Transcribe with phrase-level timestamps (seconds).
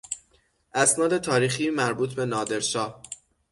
[0.73, 3.01] اسناد تاریخی مربوط به نادرشاه